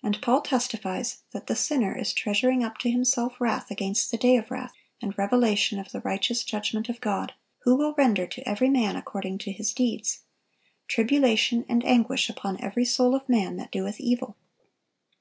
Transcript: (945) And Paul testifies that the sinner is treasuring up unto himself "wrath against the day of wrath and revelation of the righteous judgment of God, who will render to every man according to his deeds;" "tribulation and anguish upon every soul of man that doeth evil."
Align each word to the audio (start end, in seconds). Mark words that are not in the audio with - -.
(945) 0.00 0.06
And 0.16 0.24
Paul 0.26 0.40
testifies 0.40 1.18
that 1.30 1.46
the 1.46 1.54
sinner 1.54 1.96
is 1.96 2.12
treasuring 2.12 2.64
up 2.64 2.72
unto 2.72 2.90
himself 2.90 3.40
"wrath 3.40 3.70
against 3.70 4.10
the 4.10 4.18
day 4.18 4.34
of 4.36 4.50
wrath 4.50 4.72
and 5.00 5.16
revelation 5.16 5.78
of 5.78 5.92
the 5.92 6.00
righteous 6.00 6.42
judgment 6.42 6.88
of 6.88 7.00
God, 7.00 7.32
who 7.60 7.76
will 7.76 7.94
render 7.96 8.26
to 8.26 8.48
every 8.48 8.68
man 8.70 8.96
according 8.96 9.38
to 9.38 9.52
his 9.52 9.72
deeds;" 9.72 10.22
"tribulation 10.88 11.64
and 11.68 11.84
anguish 11.84 12.28
upon 12.28 12.60
every 12.60 12.84
soul 12.84 13.14
of 13.14 13.28
man 13.28 13.56
that 13.56 13.70
doeth 13.70 14.00
evil." 14.00 14.36